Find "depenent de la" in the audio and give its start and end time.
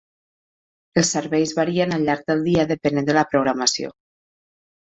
2.73-3.27